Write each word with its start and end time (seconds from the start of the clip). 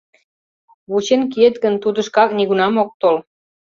—Вучен 0.89 1.21
киет 1.31 1.55
гын, 1.63 1.75
тудо 1.83 1.99
шкак 2.07 2.29
нигунам 2.37 2.73
ок 2.83 2.91
тол. 3.01 3.15